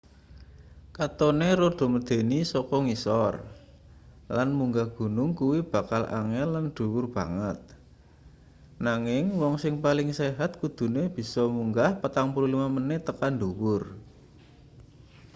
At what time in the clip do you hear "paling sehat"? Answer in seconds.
9.85-10.51